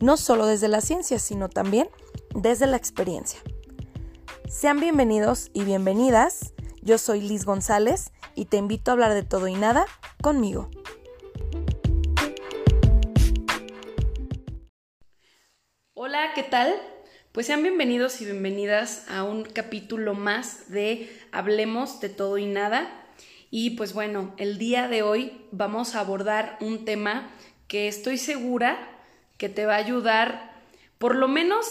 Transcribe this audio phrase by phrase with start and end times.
[0.00, 1.88] no solo desde la ciencia, sino también
[2.34, 3.40] desde la experiencia.
[4.48, 6.52] Sean bienvenidos y bienvenidas.
[6.82, 9.86] Yo soy Liz González y te invito a hablar de todo y nada
[10.22, 10.70] conmigo.
[15.94, 16.74] Hola, ¿qué tal?
[17.32, 23.06] Pues sean bienvenidos y bienvenidas a un capítulo más de Hablemos de todo y nada.
[23.50, 27.30] Y pues bueno, el día de hoy vamos a abordar un tema
[27.68, 28.95] que estoy segura
[29.38, 30.52] que te va a ayudar
[30.98, 31.66] por lo menos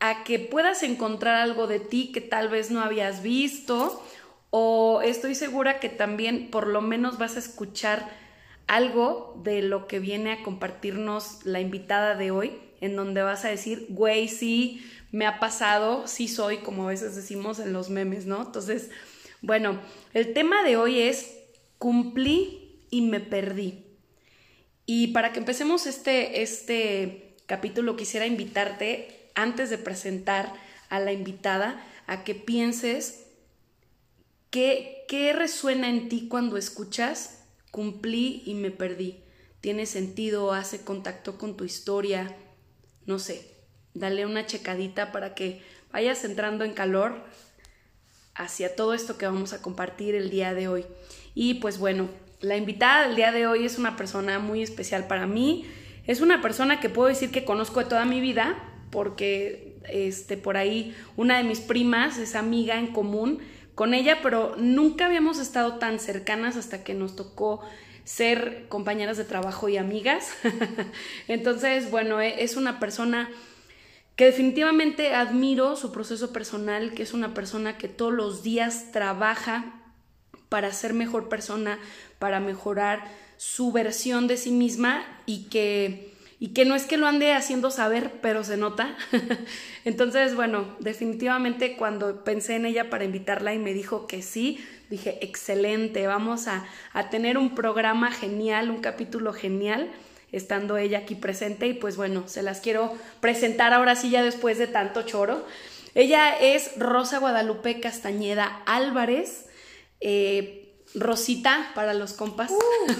[0.00, 4.02] a que puedas encontrar algo de ti que tal vez no habías visto
[4.50, 8.08] o estoy segura que también por lo menos vas a escuchar
[8.66, 13.48] algo de lo que viene a compartirnos la invitada de hoy, en donde vas a
[13.48, 18.26] decir, güey, sí, me ha pasado, sí soy, como a veces decimos en los memes,
[18.26, 18.42] ¿no?
[18.42, 18.90] Entonces,
[19.40, 19.80] bueno,
[20.12, 21.34] el tema de hoy es
[21.78, 23.87] cumplí y me perdí.
[24.90, 30.50] Y para que empecemos este, este capítulo, quisiera invitarte, antes de presentar
[30.88, 33.26] a la invitada, a que pienses
[34.48, 39.22] qué, qué resuena en ti cuando escuchas cumplí y me perdí.
[39.60, 40.54] ¿Tiene sentido?
[40.54, 42.34] ¿Hace contacto con tu historia?
[43.04, 43.56] No sé,
[43.92, 45.60] dale una checadita para que
[45.92, 47.26] vayas entrando en calor
[48.34, 50.86] hacia todo esto que vamos a compartir el día de hoy.
[51.34, 52.08] Y pues bueno,
[52.40, 55.66] la invitada del día de hoy es una persona muy especial para mí.
[56.06, 58.56] Es una persona que puedo decir que conozco de toda mi vida
[58.90, 63.40] porque este por ahí una de mis primas es amiga en común
[63.74, 67.60] con ella, pero nunca habíamos estado tan cercanas hasta que nos tocó
[68.04, 70.32] ser compañeras de trabajo y amigas.
[71.28, 73.28] Entonces, bueno, e, es una persona
[74.16, 79.77] que definitivamente admiro su proceso personal, que es una persona que todos los días trabaja
[80.48, 81.78] para ser mejor persona,
[82.18, 83.04] para mejorar
[83.36, 87.70] su versión de sí misma y que, y que no es que lo ande haciendo
[87.70, 88.96] saber, pero se nota.
[89.84, 95.18] Entonces, bueno, definitivamente cuando pensé en ella para invitarla y me dijo que sí, dije,
[95.24, 99.90] excelente, vamos a, a tener un programa genial, un capítulo genial
[100.32, 104.58] estando ella aquí presente y pues bueno, se las quiero presentar ahora sí ya después
[104.58, 105.46] de tanto choro.
[105.94, 109.47] Ella es Rosa Guadalupe Castañeda Álvarez,
[110.00, 112.50] eh, Rosita para los compas.
[112.50, 112.92] Uh.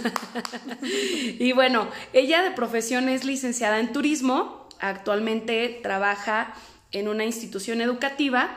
[1.38, 6.54] y bueno, ella de profesión es licenciada en turismo, actualmente trabaja
[6.92, 8.56] en una institución educativa.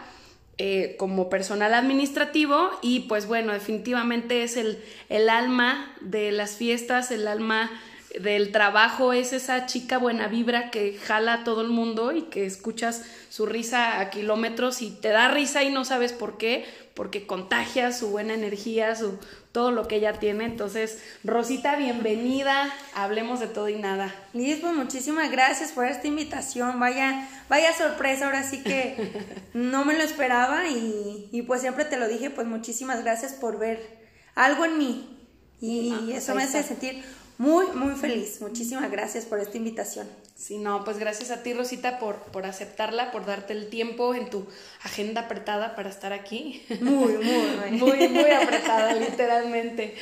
[0.58, 7.10] Eh, como personal administrativo y pues bueno, definitivamente es el, el alma de las fiestas,
[7.10, 7.72] el alma
[8.20, 12.46] del trabajo es esa chica buena vibra que jala a todo el mundo y que
[12.46, 17.26] escuchas su risa a kilómetros y te da risa y no sabes por qué, porque
[17.26, 19.18] contagia su buena energía, su
[19.52, 20.46] todo lo que ella tiene.
[20.46, 22.74] Entonces, Rosita, bienvenida.
[22.96, 24.14] Hablemos de todo y nada.
[24.34, 26.80] Liz, pues muchísimas gracias por esta invitación.
[26.80, 29.12] Vaya, vaya sorpresa, ahora sí que
[29.54, 33.60] no me lo esperaba y, y pues siempre te lo dije, pues muchísimas gracias por
[33.60, 34.02] ver
[34.36, 35.18] algo en mí.
[35.60, 37.04] Y ah, eso me hace sentir
[37.42, 38.40] muy, muy feliz.
[38.40, 40.08] Muchísimas gracias por esta invitación.
[40.36, 44.30] Sí, no, pues gracias a ti, Rosita, por, por aceptarla, por darte el tiempo en
[44.30, 44.46] tu
[44.84, 46.62] agenda apretada para estar aquí.
[46.82, 49.96] Muy, muy, muy, muy apretada, literalmente.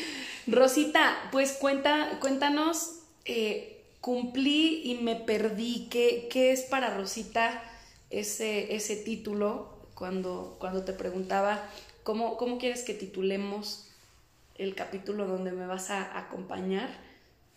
[0.48, 5.88] Rosita, pues cuenta, cuéntanos, eh, cumplí y me perdí.
[5.90, 7.64] ¿Qué, ¿Qué, es para Rosita
[8.10, 11.64] ese, ese título cuando, cuando te preguntaba
[12.04, 13.88] cómo, cómo quieres que titulemos
[14.56, 17.08] el capítulo donde me vas a acompañar?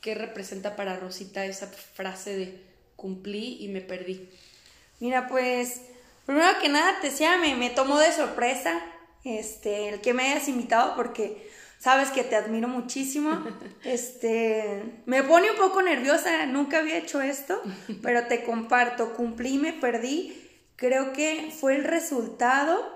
[0.03, 2.61] ¿Qué representa para Rosita esa frase de
[2.97, 4.29] cumplí y me perdí?
[4.99, 5.81] Mira, pues,
[6.27, 8.83] primero que nada, te decía, me, me tomó de sorpresa
[9.23, 13.45] este, el que me hayas invitado porque sabes que te admiro muchísimo.
[13.85, 17.61] Este, me pone un poco nerviosa, nunca había hecho esto,
[18.03, 20.37] pero te comparto, cumplí y me perdí.
[20.75, 22.93] Creo que fue el resultado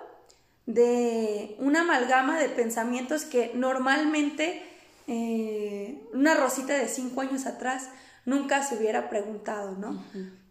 [0.67, 4.75] de una amalgama de pensamientos que normalmente
[5.06, 7.88] eh, una Rosita de cinco años atrás
[8.25, 10.03] nunca se hubiera preguntado, ¿no?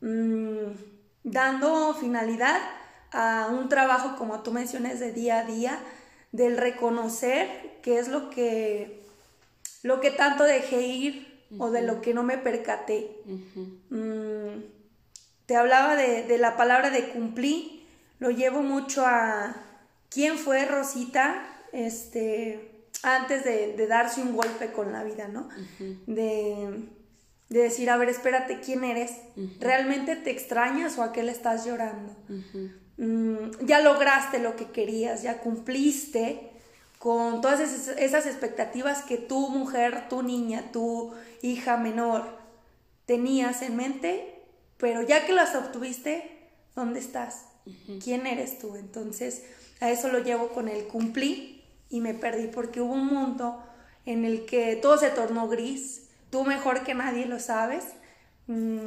[0.02, 0.76] Mm,
[1.24, 2.60] dando finalidad
[3.12, 5.80] a un trabajo, como tú mencionas, de día a día,
[6.32, 9.04] del reconocer qué es lo que,
[9.84, 13.10] lo que tanto dejé ir o de lo que no me percaté.
[13.90, 14.64] Mm,
[15.46, 17.86] te hablaba de, la palabra de cumplir,
[18.20, 19.56] lo llevo mucho a
[20.10, 25.50] quién fue Rosita este, antes de, darse un golpe con la vida, ¿no?
[26.08, 26.90] de,
[27.50, 29.12] decir, a ver, espérate, ¿quién eres?
[29.60, 32.16] ¿Realmente te extrañas o a qué le estás llorando?
[32.98, 36.52] Mm, ya lograste lo que querías, ya cumpliste
[37.00, 42.44] con todas esas expectativas que tu mujer, tu niña, tu hija menor
[43.06, 44.36] tenías en mente
[44.78, 46.30] pero ya que las obtuviste,
[46.76, 47.46] ¿dónde estás?
[48.04, 48.76] ¿Quién eres tú?
[48.76, 49.44] Entonces,
[49.80, 51.55] a eso lo llevo con el cumplí
[51.96, 53.64] y me perdí porque hubo un mundo
[54.06, 57.86] en el que todo se tornó gris, tú mejor que nadie lo sabes.
[58.48, 58.86] Mm,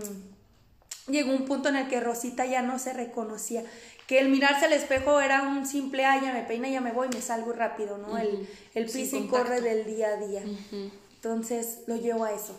[1.08, 3.64] llegó un punto en el que Rosita ya no se reconocía,
[4.06, 7.08] que el mirarse al espejo era un simple, ah, ya me peina, ya me voy,
[7.08, 8.18] me salgo rápido, ¿no?
[8.18, 10.42] El, el pisa y corre del día a día.
[11.14, 12.54] Entonces lo llevo a eso.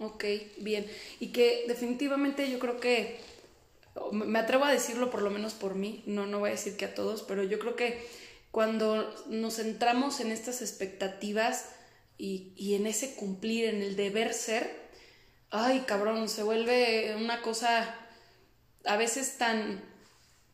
[0.00, 0.24] Ok,
[0.58, 0.84] bien.
[1.20, 3.20] Y que definitivamente yo creo que,
[4.10, 6.86] me atrevo a decirlo por lo menos por mí, no, no voy a decir que
[6.86, 8.23] a todos, pero yo creo que
[8.54, 11.70] cuando nos centramos en estas expectativas
[12.16, 14.70] y, y en ese cumplir, en el deber ser,
[15.50, 17.92] ay cabrón, se vuelve una cosa
[18.84, 19.82] a veces tan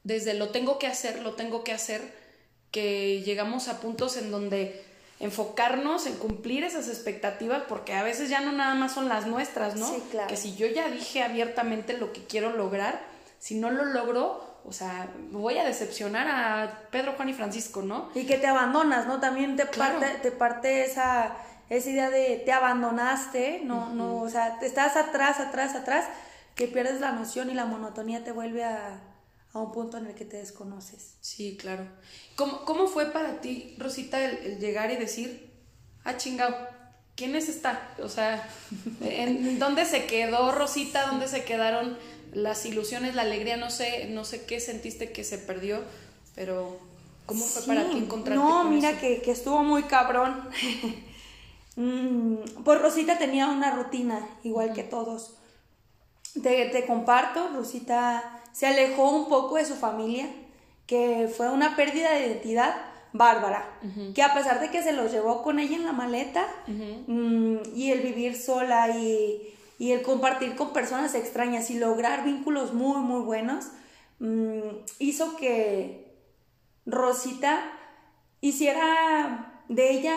[0.03, 2.01] desde lo tengo que hacer, lo tengo que hacer,
[2.71, 4.83] que llegamos a puntos en donde
[5.19, 9.77] enfocarnos en cumplir esas expectativas, porque a veces ya no nada más son las nuestras,
[9.77, 9.87] ¿no?
[9.87, 10.27] Sí, claro.
[10.27, 13.05] Que si yo ya dije abiertamente lo que quiero lograr,
[13.39, 18.11] si no lo logro, o sea, voy a decepcionar a Pedro, Juan y Francisco, ¿no?
[18.15, 19.21] Y que te abandonas, ¿no?
[19.21, 21.37] También te parte, te parte esa,
[21.69, 26.07] esa idea de te abandonaste, no, no, o sea, te estás atrás, atrás, atrás,
[26.55, 29.01] que pierdes la noción y la monotonía te vuelve a,
[29.53, 31.17] a un punto en el que te desconoces.
[31.21, 31.87] Sí, claro.
[32.37, 35.51] ¿Cómo, cómo fue para ti, Rosita, el, llegar y decir,
[36.05, 36.57] ah, chingado,
[37.17, 37.95] ¿quién es esta?
[38.03, 38.49] O sea,
[39.01, 41.07] ¿en dónde se quedó Rosita?
[41.07, 41.99] ¿Dónde se quedaron
[42.33, 43.57] las ilusiones, la alegría?
[43.57, 45.81] No sé, no sé qué sentiste que se perdió,
[46.35, 46.79] pero
[47.27, 50.49] ¿cómo fue para ti encontrarte No, mira Que, que estuvo muy cabrón.
[51.77, 55.37] Mm, pues Rosita tenía una rutina, igual que todos.
[56.43, 60.29] Te, te comparto, Rosita se alejó un poco de su familia,
[60.87, 62.75] que fue una pérdida de identidad
[63.13, 63.79] bárbara,
[64.15, 67.91] que a pesar de que se los llevó con ella en la maleta mm, y
[67.91, 73.69] el vivir sola y, el compartir con personas extrañas y lograr vínculos muy, muy buenos,
[74.19, 74.61] mm,
[74.99, 76.15] hizo que
[76.85, 77.73] Rosita
[78.43, 80.17] hiciera de ella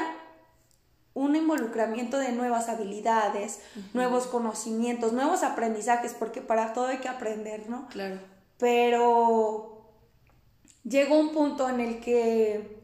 [1.13, 3.61] un involucramiento de nuevas habilidades,
[3.93, 7.87] nuevos conocimientos, nuevos aprendizajes, porque para todo hay que aprender, ¿no?
[7.87, 8.19] Claro.
[8.57, 9.91] Pero
[10.83, 12.82] llegó un punto en el que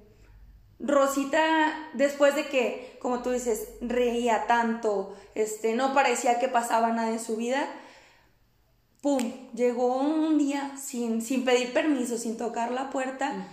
[0.79, 7.09] Rosita, después de que, como tú dices, reía tanto, este, no parecía que pasaba nada
[7.09, 7.67] en su vida,
[9.01, 9.49] ¡pum!
[9.53, 13.47] Llegó un día sin, sin pedir permiso, sin tocar la puerta,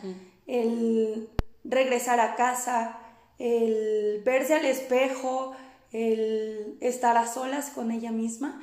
[0.46, 1.28] el
[1.64, 2.98] regresar a casa,
[3.38, 5.56] el verse al espejo,
[5.92, 8.62] el estar a solas con ella misma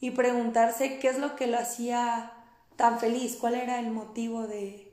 [0.00, 2.32] y preguntarse qué es lo que lo hacía
[2.76, 4.89] tan feliz, cuál era el motivo de,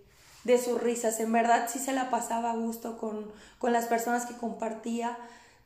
[0.48, 1.20] de sus risas.
[1.20, 3.30] En verdad sí se la pasaba a gusto con,
[3.60, 5.18] con las personas que compartía,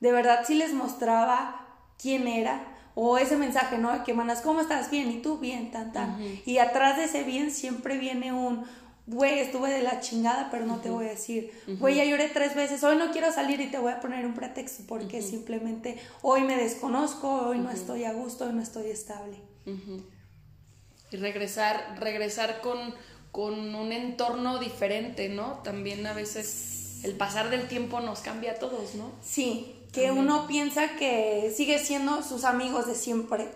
[0.01, 1.68] de verdad sí les mostraba
[2.01, 2.63] quién era,
[2.95, 4.04] o ese mensaje, ¿no?
[4.04, 4.92] Que mandas, ¿cómo estás?
[4.92, 6.17] Bien, y tú bien, tan, tan.
[6.46, 8.65] Y atrás de ese bien siempre viene un,
[9.08, 12.55] güey, estuve de la chingada, pero no te voy a decir, güey, ya lloré tres
[12.55, 16.41] veces, hoy no quiero salir y te voy a poner un pretexto porque simplemente hoy
[16.41, 19.38] me desconozco, hoy no estoy a gusto, hoy no estoy estable.
[21.12, 22.94] Y regresar, regresar con,
[23.31, 25.59] con un entorno diferente, ¿no?
[25.63, 29.11] También a veces el pasar del tiempo nos cambia a todos, ¿no?
[29.21, 33.47] Sí, que uno piensa que sigue siendo sus amigos de siempre,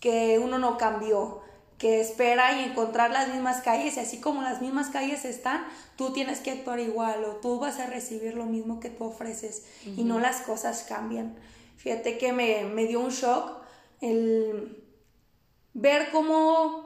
[0.00, 1.40] que uno no cambió,
[1.78, 6.12] que espera y encontrar las mismas calles y así como las mismas calles están, tú
[6.12, 10.04] tienes que actuar igual o tú vas a recibir lo mismo que tú ofreces y
[10.04, 11.36] no las cosas cambian.
[11.76, 13.58] Fíjate que me, me dio un shock
[14.00, 14.82] el
[15.74, 16.83] ver cómo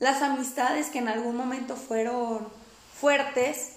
[0.00, 2.48] las amistades que en algún momento fueron
[2.98, 3.74] fuertes,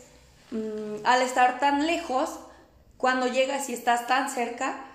[0.51, 2.39] mm, al estar tan lejos,
[2.97, 4.85] cuando llegas y estás tan cerca,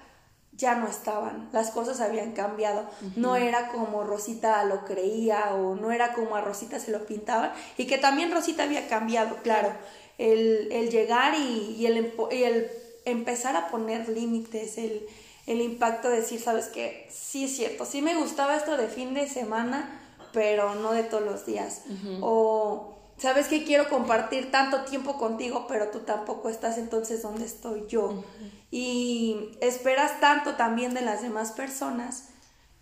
[0.53, 5.93] ya no estaban, las cosas habían cambiado, no era como Rosita lo creía o no
[5.93, 9.73] era como a Rosita se lo pintaban y que también Rosita había cambiado, claro,
[10.19, 12.71] el, llegar y, el, el,
[13.05, 15.07] empezar a poner límites, el,
[15.47, 19.15] el impacto de decir, sabes que sí es cierto, sí me gustaba esto de fin
[19.15, 19.98] de semana,
[20.33, 21.83] pero no de todos los días,
[22.21, 27.87] o sabes que quiero compartir tanto tiempo contigo, pero tú tampoco estás, entonces ¿dónde estoy
[27.89, 28.25] yo?
[28.71, 32.29] Y esperas tanto también de las demás personas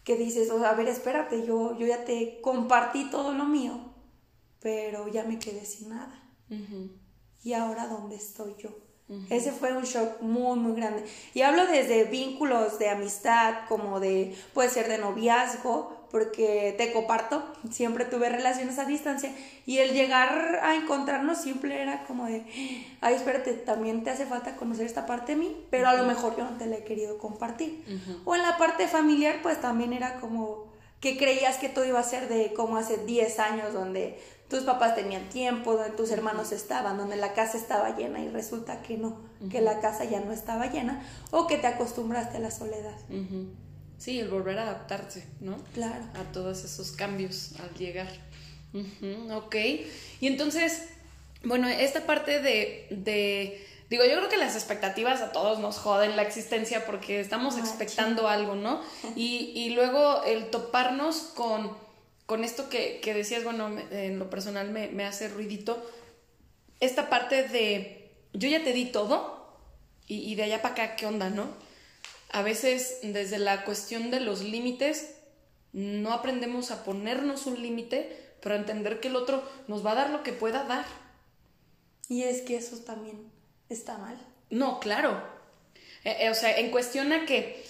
[0.04, 3.78] que dices, o sea, a ver, espérate, yo, yo ya te compartí todo lo mío,
[4.60, 6.22] pero ya me quedé sin nada.
[7.42, 8.70] ¿Y ahora dónde estoy yo?
[9.30, 11.04] Ese fue un shock muy, muy grande.
[11.32, 17.44] Y hablo desde vínculos de amistad, como de, puede ser de noviazgo, porque te comparto,
[17.70, 19.32] siempre tuve relaciones a distancia
[19.64, 22.44] y el llegar a encontrarnos siempre era como de,
[23.00, 26.36] ay, espérate, también te hace falta conocer esta parte de mí, pero a lo mejor
[26.36, 27.84] yo no te la he querido compartir.
[28.24, 30.66] O en la parte familiar, pues también era como
[31.00, 34.94] que creías que todo iba a ser de como hace 10 años, donde tus papás
[34.94, 39.18] tenían tiempo, donde tus hermanos estaban, donde la casa estaba llena y resulta que no,
[39.50, 42.96] que la casa ya no estaba llena o que te acostumbraste a la soledad.
[43.98, 45.56] Sí, el volver a adaptarse, ¿no?
[45.74, 46.04] Claro.
[46.14, 48.08] A todos esos cambios al llegar.
[49.32, 49.56] ok.
[50.20, 50.88] Y entonces,
[51.42, 56.16] bueno, esta parte de, de, digo, yo creo que las expectativas a todos nos joden
[56.16, 58.82] la existencia porque estamos expectando algo, ¿no?
[59.16, 61.72] Y, y, luego el toparnos con,
[62.26, 65.82] con esto que, que, decías, bueno, en lo personal me, me hace ruidito,
[66.80, 69.56] esta parte de, yo ya te di todo
[70.06, 71.65] y, y de allá para acá, ¿qué onda, no?
[72.30, 75.16] A veces desde la cuestión de los límites
[75.72, 79.96] no aprendemos a ponernos un límite, pero a entender que el otro nos va a
[79.96, 80.86] dar lo que pueda dar.
[82.08, 83.30] Y es que eso también
[83.68, 84.16] está mal.
[84.50, 85.22] No, claro.
[86.04, 87.64] Eh, eh, o sea, en cuestión a que,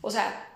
[0.00, 0.48] o sea,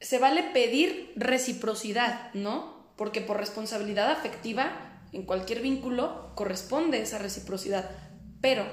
[0.00, 2.92] se vale pedir reciprocidad, ¿no?
[2.96, 7.90] Porque por responsabilidad afectiva, en cualquier vínculo, corresponde esa reciprocidad.
[8.40, 8.66] Pero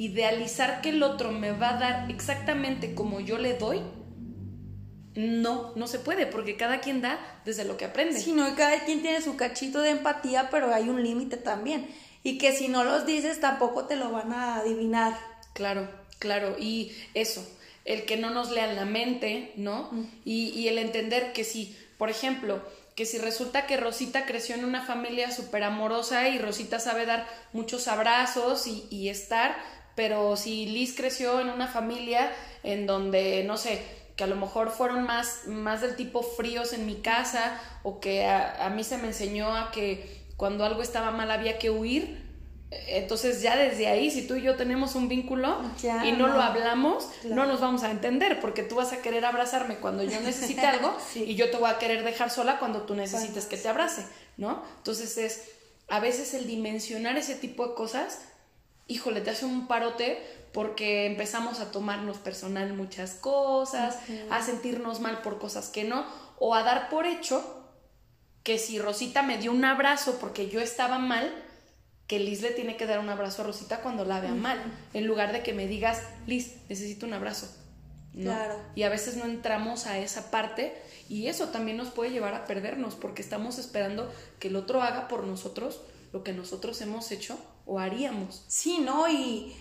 [0.00, 3.82] idealizar que el otro me va a dar exactamente como yo le doy,
[5.14, 8.18] no, no se puede, porque cada quien da desde lo que aprende.
[8.18, 11.86] Sí, no, y cada quien tiene su cachito de empatía, pero hay un límite también.
[12.22, 15.18] Y que si no los dices, tampoco te lo van a adivinar.
[15.52, 15.86] Claro,
[16.18, 17.46] claro, y eso,
[17.84, 19.90] el que no nos lean la mente, ¿no?
[20.24, 22.62] y, y el entender que si, por ejemplo,
[22.96, 27.26] que si resulta que Rosita creció en una familia súper amorosa y Rosita sabe dar
[27.52, 29.56] muchos abrazos y, y estar,
[29.94, 32.30] pero si Liz creció en una familia
[32.62, 33.82] en donde, no sé,
[34.16, 38.26] que a lo mejor fueron más, más del tipo fríos en mi casa o que
[38.26, 42.28] a, mí se me enseñó a que cuando algo estaba mal había que huir,
[42.70, 45.60] entonces ya desde ahí, si tú y yo tenemos un vínculo
[46.04, 49.76] y no, lo hablamos, no nos vamos a entender, porque tú vas a querer abrazarme
[49.76, 53.46] cuando yo necesite algo y yo te voy a querer dejar sola cuando tú necesites
[53.46, 54.04] que te abrace,
[54.36, 54.62] ¿no?
[54.76, 55.50] Entonces es
[55.88, 58.20] a veces el dimensionar ese tipo de cosas
[58.90, 60.20] híjole, te hace un parote
[60.52, 63.98] porque empezamos a tomarnos personal muchas cosas,
[64.30, 66.04] a sentirnos mal por cosas que no,
[66.38, 67.56] o a dar por hecho
[68.42, 71.32] que si Rosita me dio un abrazo porque yo estaba mal,
[72.08, 74.60] que Liz le tiene que dar un abrazo a Rosita cuando la vea mal,
[74.92, 77.54] en lugar de que me digas, Liz, necesito un abrazo.
[78.12, 78.56] Claro.
[78.74, 80.74] Y a veces no entramos a esa parte
[81.08, 85.06] y eso también nos puede llevar a perdernos porque estamos esperando que el otro haga
[85.06, 85.80] por nosotros
[86.12, 88.44] lo que nosotros hemos hecho o haríamos.
[88.48, 89.08] Sí, ¿no?
[89.08, 89.54] Y,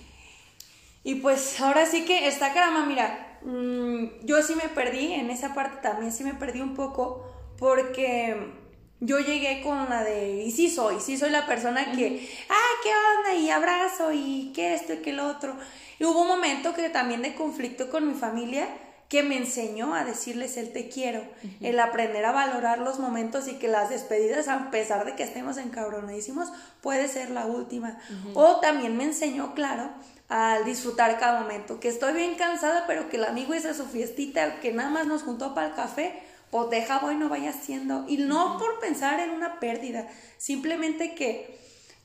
[1.03, 5.53] y pues ahora sí que está caramba, mira, mm, yo sí me perdí, en esa
[5.53, 7.25] parte también sí me perdí un poco
[7.57, 8.53] porque
[8.99, 12.89] yo llegué con la de, y sí soy, sí soy la persona que, ah, ¿qué
[13.17, 13.41] onda?
[13.41, 15.55] Y abrazo y qué esto y qué lo otro.
[15.99, 18.67] Y hubo un momento que también de conflicto con mi familia
[19.09, 21.23] que me enseñó a decirles el te quiero,
[21.61, 25.57] el aprender a valorar los momentos y que las despedidas, a pesar de que estemos
[25.57, 26.49] encabronadísimos,
[26.81, 27.97] puede ser la última.
[28.35, 29.89] O también me enseñó, claro,
[30.29, 34.59] al disfrutar cada momento, que estoy bien cansada, pero que el amigo hizo su fiestita,
[34.59, 38.05] que nada más nos juntó para el café, pues deja voy, no vaya haciendo.
[38.07, 41.57] Y no por pensar en una pérdida, simplemente que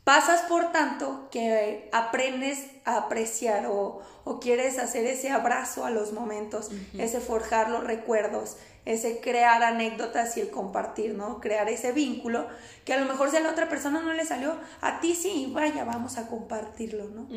[0.05, 4.03] pasas por tanto que aprendes a apreciar o,
[4.41, 10.41] quieres hacer ese abrazo a los momentos, ese forjar los recuerdos, ese crear anécdotas y
[10.41, 11.41] el compartir, ¿no?
[11.41, 12.47] Crear ese vínculo
[12.85, 15.51] que a lo mejor si a la otra persona no le salió, a ti sí,
[15.53, 17.29] vaya, vamos a compartirlo, ¿no?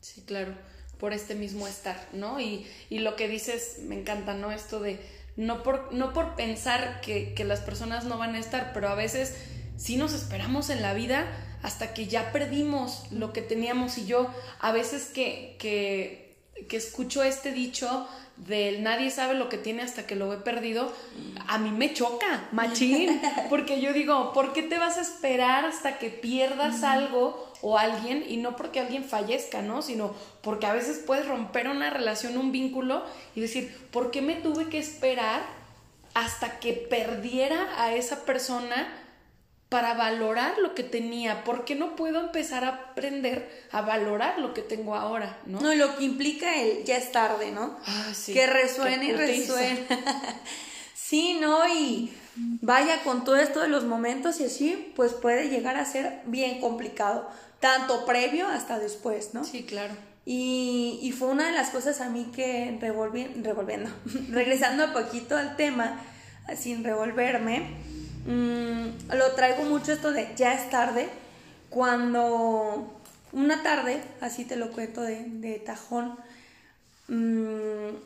[0.00, 0.54] Sí, claro,
[0.98, 2.40] por este mismo estar, ¿no?
[2.40, 4.52] Y, y, lo que dices, me encanta, ¿no?
[4.52, 5.00] Esto de
[5.36, 8.94] no por, no por pensar que, que las personas no van a estar, pero a
[8.94, 9.34] veces
[9.82, 11.26] si nos esperamos en la vida
[11.64, 14.28] hasta que ya perdimos lo que teníamos y yo
[14.60, 16.36] a veces que, que,
[16.68, 20.92] que escucho este dicho del nadie sabe lo que tiene hasta que lo he perdido,
[21.48, 23.20] a mí me choca, machín,
[23.50, 28.24] porque yo digo, ¿por qué te vas a esperar hasta que pierdas algo o alguien?
[28.26, 29.82] Y no porque alguien fallezca, ¿no?
[29.82, 34.36] Sino porque a veces puedes romper una relación, un vínculo y decir, ¿por qué me
[34.36, 35.42] tuve que esperar
[36.14, 39.01] hasta que perdiera a esa persona?
[39.72, 44.60] Para valorar lo que tenía, porque no puedo empezar a aprender a valorar lo que
[44.60, 45.60] tengo ahora, ¿no?
[45.62, 47.78] No, lo que implica el ya es tarde, ¿no?
[47.86, 48.34] Ah, sí.
[48.34, 49.86] Que resuene y resuene.
[50.94, 51.68] Sí, ¿no?
[51.68, 56.20] Y vaya con todo esto de los momentos y así, pues puede llegar a ser
[56.24, 57.28] bien complicado,
[57.60, 59.44] tanto previo hasta después, ¿no?
[59.44, 59.94] Sí, claro.
[60.24, 63.90] Y, y fue una de las cosas a mí que revolvi, revolviendo,
[64.30, 66.00] regresando un poquito al tema,
[66.56, 67.76] sin revolverme,
[68.26, 71.08] mmm, lo traigo mucho esto de ya es tarde,
[71.70, 72.92] cuando
[73.32, 76.16] una tarde, así te lo cuento de, de tajón,
[77.08, 77.96] mmm,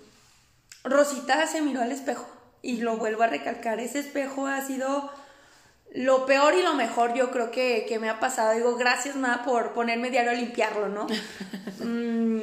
[0.85, 2.27] Rosita se miró al espejo
[2.63, 5.11] y lo vuelvo a recalcar, ese espejo ha sido
[5.95, 8.53] lo peor y lo mejor yo creo que, que me ha pasado.
[8.55, 11.07] Digo, gracias, ma, por ponerme diario a limpiarlo, ¿no?
[11.81, 12.41] mm,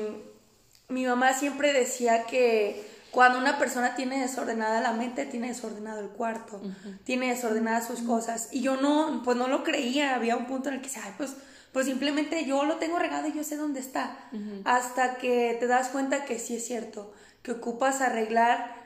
[0.89, 6.09] mi mamá siempre decía que cuando una persona tiene desordenada la mente, tiene desordenado el
[6.09, 6.59] cuarto,
[7.03, 8.49] tiene desordenadas sus cosas.
[8.51, 10.15] Y yo no, pues no lo creía.
[10.15, 11.35] Había un punto en el que decía, ay, pues,
[11.71, 14.17] pues simplemente yo lo tengo regado y yo sé dónde está.
[14.65, 18.83] Hasta que te das cuenta que sí es cierto, que ocupas arreglar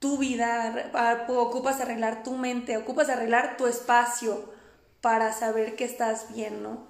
[0.00, 0.90] tu vida,
[1.28, 4.52] ocupas arreglar tu mente, ocupas arreglar tu espacio
[5.00, 6.88] para saber que estás bien, ¿no?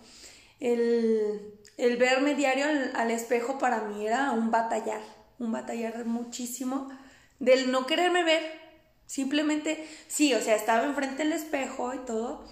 [0.60, 5.00] El, el verme diario al, espejo para mí era un batallar,
[5.40, 6.88] un batallar muchísimo
[7.40, 8.42] del no quererme ver,
[9.06, 12.44] simplemente, sí, o sea, estaba enfrente del espejo y todo,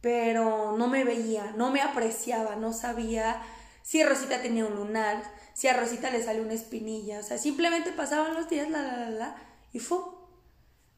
[0.00, 3.42] pero no me veía, no me apreciaba, no sabía
[3.82, 5.22] si Rosita tenía un lunar,
[5.52, 8.96] si a Rosita le salió una espinilla, o sea, simplemente pasaban los días, la, la,
[8.96, 9.36] la, la,
[9.72, 9.98] y fue.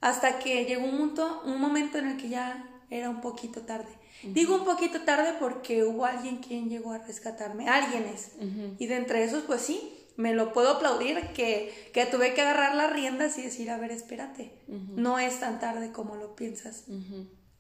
[0.01, 3.89] Hasta que llegó un momento, un momento en el que ya era un poquito tarde.
[4.23, 8.33] Digo un poquito tarde porque hubo alguien quien llegó a rescatarme, alguienes.
[8.79, 12.75] Y de entre esos, pues sí, me lo puedo aplaudir que, que tuve que agarrar
[12.75, 16.85] las riendas y decir, a ver, espérate, no es tan tarde como lo piensas.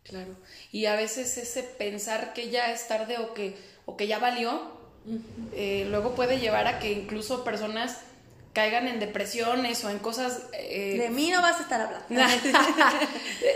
[0.04, 0.36] Claro.
[0.70, 3.56] Y a veces ese pensar que ya es tarde o que,
[3.86, 4.72] o que ya valió,
[5.54, 7.98] eh, luego puede llevar a que incluso personas
[8.52, 10.42] caigan en depresiones o en cosas...
[10.52, 12.06] Eh, de mí no vas a estar hablando.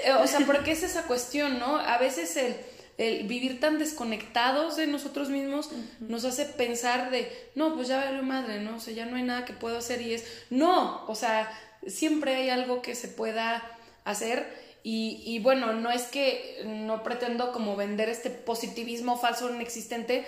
[0.05, 1.77] Eh, o sea, porque es esa cuestión, ¿no?
[1.77, 2.57] A veces el,
[2.99, 8.61] vivir tan desconectados de nosotros mismos nos hace pensar de, no, pues ya valió madre,
[8.61, 8.77] ¿no?
[8.77, 11.51] O sea, ya no hay nada que puedo hacer y es, no, o sea,
[11.87, 13.63] siempre hay algo que se pueda
[14.05, 14.47] hacer.
[14.83, 20.25] Y, y bueno, no es que no pretendo como vender este positivismo falso inexistente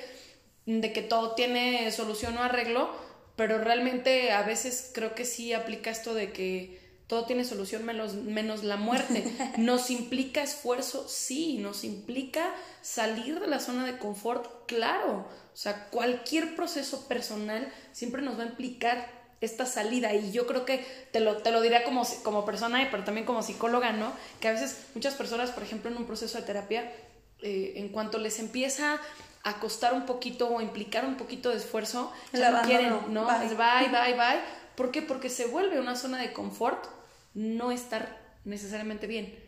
[0.67, 2.91] de que todo tiene solución o arreglo,
[3.37, 8.15] pero realmente a veces creo que sí aplica esto de que todo tiene solución menos,
[8.15, 9.25] menos la muerte.
[9.57, 15.27] Nos implica esfuerzo, sí, nos implica salir de la zona de confort, claro.
[15.53, 20.65] O sea, cualquier proceso personal siempre nos va a implicar esta salida y yo creo
[20.65, 24.13] que te lo, te lo diría como, como persona, pero también como psicóloga, ¿no?
[24.41, 26.93] Que a veces muchas personas, por ejemplo, en un proceso de terapia,
[27.41, 29.01] eh, en cuanto les empieza
[29.45, 33.27] a costar un poquito o implicar un poquito de esfuerzo, ya no quieren, ¿no?
[33.27, 33.49] Bye.
[33.49, 34.41] bye, bye, bye.
[34.75, 35.03] ¿Por qué?
[35.03, 36.98] Porque se vuelve una zona de confort
[37.39, 39.39] no estar necesariamente bien.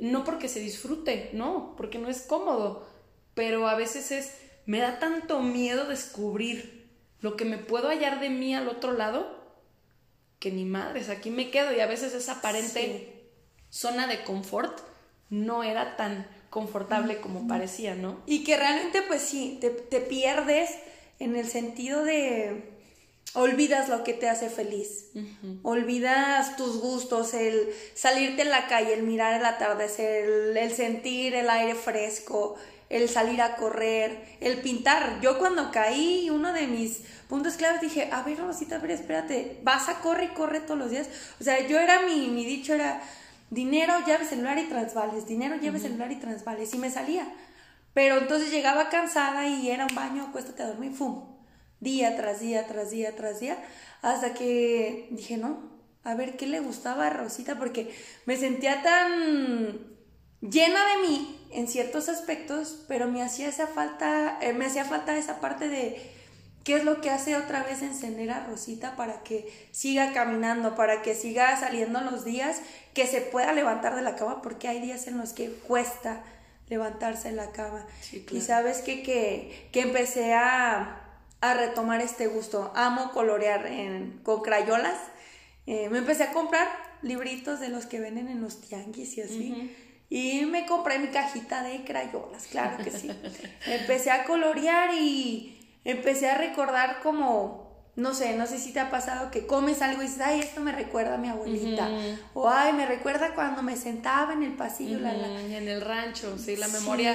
[0.00, 2.88] No porque se disfrute, no, porque no es cómodo,
[3.34, 6.88] pero a veces es, me da tanto miedo descubrir
[7.20, 9.42] lo que me puedo hallar de mí al otro lado,
[10.38, 13.30] que ni madres, aquí me quedo y a veces esa aparente
[13.70, 14.80] zona de confort
[15.30, 18.22] no era tan confortable como parecía, ¿no?
[18.26, 20.70] Y que realmente pues sí, te, pierdes
[21.18, 22.71] en el sentido de
[23.34, 25.10] olvidas lo que te hace feliz,
[25.62, 31.48] olvidas tus gustos, el salirte en la calle, el mirar el atardecer, el, sentir el
[31.48, 32.56] aire fresco,
[32.90, 35.20] el salir a correr, el pintar.
[35.22, 39.60] Yo cuando caí, uno de mis puntos claves dije, a ver Rosita, a ver, espérate,
[39.62, 41.08] vas a correr y corre todos los días.
[41.40, 43.00] O sea, yo era mi, mi dicho era,
[43.48, 47.26] dinero, llave, celular y transvales, dinero, llave, celular y transvales, y me salía.
[47.94, 51.31] Pero entonces llegaba cansada y era un baño, acuéstate a dormir, ¡fum!
[51.82, 53.58] Día tras día, tras día, tras día,
[54.00, 55.70] hasta que dije, no,
[56.02, 59.76] a ver qué le gustaba a Rosita, porque me sentía tan
[60.40, 65.14] llena de mí en ciertos aspectos, pero me hacía esa falta, eh, me hacía falta
[65.18, 66.00] esa parte de
[66.64, 71.02] ¿Qué es lo que hace otra vez encender a Rosita para que siga caminando, para
[71.02, 72.60] que siga saliendo los días,
[72.94, 74.42] que se pueda levantar de la cama?
[74.42, 76.22] Porque hay días en los que cuesta
[76.68, 77.84] levantarse de la cama.
[78.30, 81.01] Y sabes que, que, que empecé a,
[81.42, 82.72] a, retomar este gusto.
[82.74, 84.98] Amo colorear en, con crayolas.
[85.66, 86.68] Eh, me empecé a comprar
[87.02, 89.76] libritos de los que venden en los tianguis y así.
[90.08, 93.10] Y me compré mi cajita de crayolas, claro que sí.
[93.66, 98.90] empecé a colorear y empecé a recordar como, no sé, no sé si te ha
[98.90, 101.90] pasado que comes algo y dices, ay, esto me recuerda a mi abuelita.
[102.32, 104.98] O, ay, me recuerda cuando me sentaba en el pasillo.
[104.98, 107.14] la, En el rancho, sí, la memoria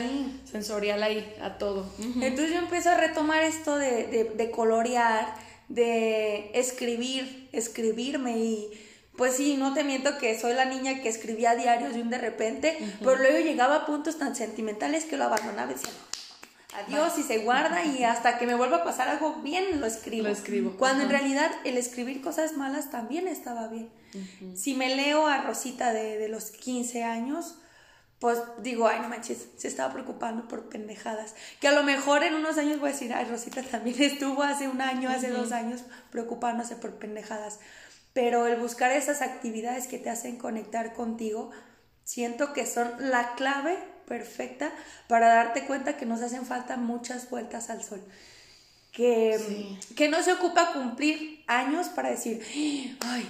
[0.49, 1.89] sensorial ahí, a todo.
[2.21, 5.33] Entonces yo empecé a retomar esto de, de, de colorear,
[5.67, 8.69] de escribir, escribirme y
[9.17, 12.19] pues sí, no te miento que soy la niña que escribía diarios de un de
[12.19, 15.89] repente, pero luego llegaba a puntos tan sentimentales que lo abandonaba y decía,
[16.77, 20.27] adiós y se guarda y hasta que me vuelva a pasar algo bien lo escribo.
[20.27, 20.77] Lo escribo.
[20.77, 23.89] Cuando en realidad el escribir cosas malas también estaba bien.
[24.55, 27.55] Si me leo a Rosita de, de los 15 años,
[28.19, 31.35] pues digo, ay, no manches, se estaba preocupando por pendejadas.
[31.59, 34.67] Que a lo mejor en unos años voy a decir, ay, Rosita también estuvo hace
[34.67, 37.59] un año, hace dos años preocupándose por pendejadas.
[38.13, 41.51] Pero el buscar esas actividades que te hacen conectar contigo,
[42.03, 44.71] siento que son la clave perfecta
[45.07, 48.01] para darte cuenta que nos hacen falta muchas vueltas al sol.
[48.91, 52.41] Que, que no se ocupa cumplir años para decir,
[53.01, 53.27] ay,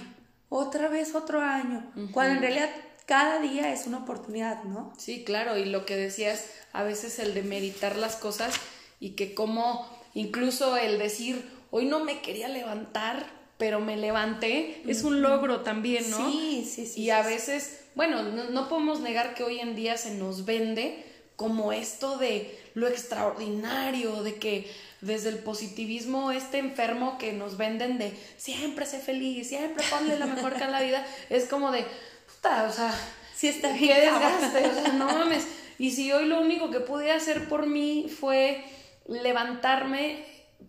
[0.48, 1.92] otra vez otro año.
[2.12, 2.70] Cuando en realidad
[3.04, 4.92] cada día es una oportunidad, ¿no?
[4.96, 8.54] Sí, claro, y lo que decías, a veces el de meditar las cosas
[9.00, 13.26] y que como incluso el decir, hoy no me quería levantar,
[13.58, 16.30] pero me levanté, es un logro también, ¿no?
[16.30, 17.02] Sí, sí, sí.
[17.02, 21.72] Y a veces, bueno, no, podemos negar que hoy en día se nos vende como
[21.72, 28.16] esto de lo extraordinario, de que desde el positivismo, este enfermo que nos venden de
[28.36, 32.72] siempre sé feliz, siempre ponle la mejor cara a la vida, es como de, o
[32.72, 32.94] sea,
[33.34, 33.96] sí está bien.
[33.96, 35.46] Qué desgaste, o sea, no mames.
[35.80, 38.64] Y si hoy lo único que pude hacer por mí fue
[39.06, 40.24] levantarme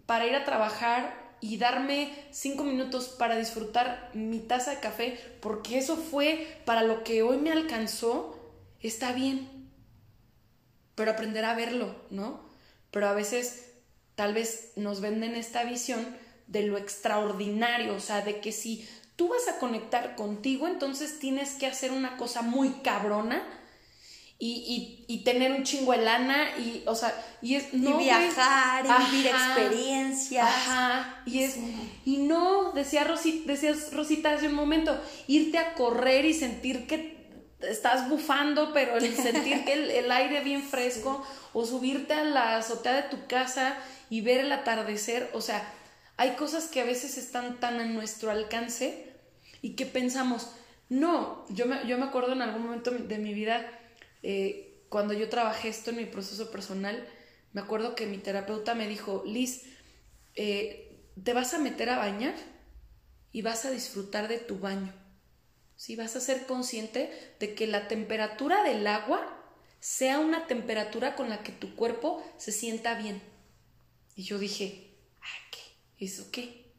[0.08, 5.78] para ir a trabajar y darme cinco minutos para disfrutar mi taza de café, porque
[5.78, 8.38] eso fue para lo que hoy me alcanzó,
[8.82, 9.70] está bien.
[10.96, 12.42] Pero aprender a verlo, ¿no?
[12.92, 13.72] Pero a veces
[14.16, 16.06] tal vez nos venden esta visión
[16.48, 21.52] de lo extraordinario, o sea, de que si tú vas a conectar contigo, entonces tienes
[21.54, 23.44] que hacer una cosa muy cabrona
[24.42, 29.28] y, tener un chingo de lana y, o sea, y es no viajar, y vivir
[29.28, 30.48] experiencias.
[30.48, 31.58] Ajá, y es
[32.06, 34.98] y no, decía Rosita, decías Rosita hace un momento,
[35.28, 37.20] irte a correr y sentir que
[37.60, 41.22] estás bufando, pero el sentir que el, el aire bien fresco
[41.54, 43.76] o subirte a la azotea de tu casa
[44.10, 45.70] y ver el atardecer, o sea,
[46.16, 49.14] hay cosas que a veces están tan a nuestro alcance
[49.62, 50.52] y que pensamos,
[50.88, 53.79] no, yo me, yo me acuerdo en algún momento de mi vida,
[54.24, 57.08] eh, cuando yo trabajé esto en mi proceso personal,
[57.54, 59.64] me acuerdo que mi terapeuta me dijo, Liz,
[60.36, 62.36] eh, te vas a meter a bañar
[63.32, 64.94] y vas a disfrutar de tu baño.
[65.76, 65.96] ¿Sí?
[65.96, 69.36] Vas a ser consciente de que la temperatura del agua
[69.80, 73.22] sea una temperatura con la que tu cuerpo se sienta bien.
[74.16, 76.06] Y yo dije, ¿ah, qué?
[76.06, 76.70] ¿Eso qué?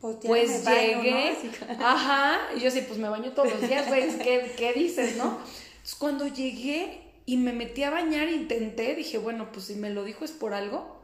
[0.00, 1.36] Pues, pues llegué,
[1.78, 5.38] ajá, y yo sí, pues me baño todos los días, güey, ¿qué, ¿qué, dices, no?
[5.82, 10.04] Entonces cuando llegué y me metí a bañar, intenté, dije, bueno, pues si me lo
[10.04, 10.96] dijo es por algo,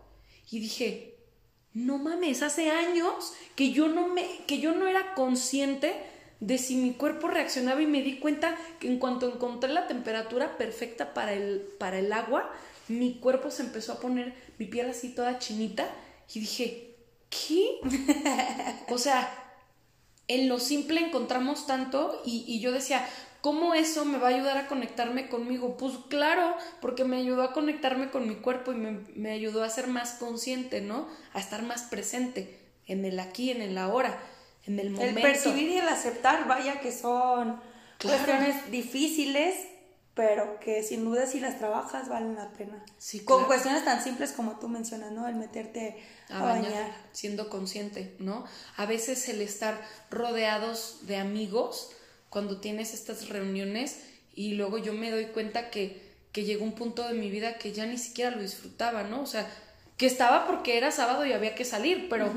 [0.48, 1.16] y dije,
[1.74, 5.94] no mames, hace años que yo no me, que yo no era consciente
[6.38, 10.56] de si mi cuerpo reaccionaba y me di cuenta que en cuanto encontré la temperatura
[10.56, 12.48] perfecta para el, para el agua,
[12.86, 15.88] mi cuerpo se empezó a poner, mi piel así toda chinita,
[16.32, 16.94] y dije,
[17.28, 17.80] ¿qué?
[18.88, 19.48] o sea,
[20.28, 23.08] en lo simple encontramos tanto y, yo decía,
[23.40, 25.76] ¿cómo eso me va a ayudar a conectarme conmigo?
[25.76, 29.86] Pues claro, porque me ayudó a conectarme con mi cuerpo y me, ayudó a ser
[29.86, 31.08] más consciente, ¿no?
[31.32, 34.18] A estar más presente en el aquí, en el ahora,
[34.66, 35.18] en el momento.
[35.18, 37.60] El percibir y el aceptar, vaya que son
[38.02, 39.54] cuestiones difíciles,
[40.14, 42.84] pero que sin duda si las trabajas valen la pena.
[42.96, 45.28] Sí, Con cuestiones tan simples como tú mencionas, ¿no?
[45.28, 48.44] El meterte a, bañar, siendo consciente, ¿no?
[48.76, 51.92] A veces el estar rodeados de amigos
[52.30, 54.00] cuando tienes estas reuniones
[54.34, 57.72] y luego yo me doy cuenta que, que llegó un punto de mi vida que
[57.72, 59.22] ya ni siquiera lo disfrutaba, ¿no?
[59.22, 59.50] O sea,
[59.96, 62.32] que estaba porque era sábado y había que salir, pero,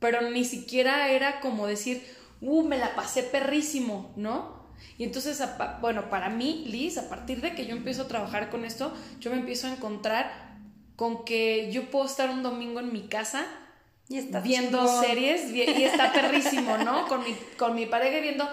[0.00, 2.02] pero ni siquiera era como decir,
[2.40, 4.64] uh, me la pasé perrísimo, ¿no?
[4.96, 5.42] Y entonces,
[5.80, 9.30] bueno, para mí, Liz, a partir de que yo empiezo a trabajar con esto, yo
[9.30, 10.54] me empiezo a encontrar
[10.96, 13.46] con que yo puedo estar un domingo en mi casa
[14.08, 17.06] y está viendo series y está perrísimo, ¿no?
[17.08, 18.46] Con mi, con mi pareja viendo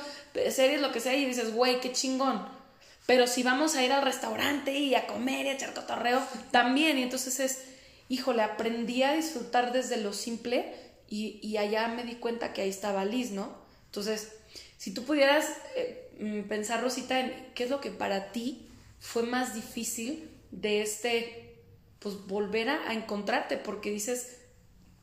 [0.49, 2.47] series, lo que sea, y dices, güey, qué chingón.
[3.05, 6.97] Pero si vamos a ir al restaurante y a comer y a echar cotorreo, también.
[6.97, 7.63] Y entonces es,
[8.09, 10.73] híjole, aprendí a disfrutar desde lo simple
[11.07, 13.55] y, y allá me di cuenta que ahí estaba Liz, ¿no?
[13.85, 14.33] Entonces,
[14.77, 18.67] si tú pudieras eh, mm, pensar, Rosita, en qué es lo que para ti
[18.99, 21.51] fue más difícil de este
[21.99, 24.39] pues volver a, encontrarte, porque dices,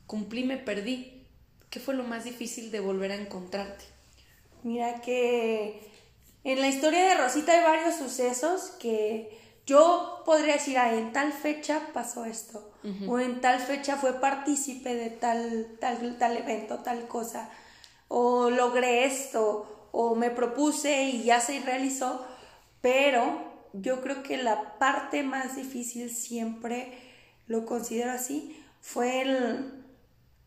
[0.05, 1.25] cumplí, me perdí.
[1.69, 3.85] ¿Qué fue lo más difícil de volver a encontrarte?
[4.63, 5.89] Mira que
[6.43, 11.31] en la historia de Rosita hay varios sucesos que yo podría decir, ah, en tal
[11.31, 12.71] fecha pasó esto,
[13.07, 17.49] o en tal fecha fue partícipe de tal, tal, tal evento, tal cosa,
[18.07, 22.25] o logré esto, o me propuse y ya se realizó,
[22.81, 26.97] pero yo creo que la parte más difícil siempre,
[27.45, 29.83] lo considero así, fue el